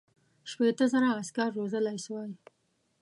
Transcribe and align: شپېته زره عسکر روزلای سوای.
شپېته 0.49 0.85
زره 0.91 1.09
عسکر 1.21 1.49
روزلای 1.59 1.97
سوای. 2.05 2.31